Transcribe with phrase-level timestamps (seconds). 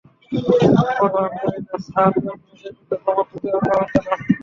[0.97, 4.13] পরোয়া করি না স্যার দশ মিনিটের ভিতর বোমা খুঁজে পাও যেনো?